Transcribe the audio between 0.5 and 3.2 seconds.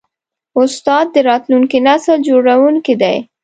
استاد د راتلونکي نسل جوړوونکی دی.